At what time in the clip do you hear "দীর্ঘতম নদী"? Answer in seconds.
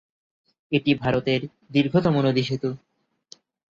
1.71-2.43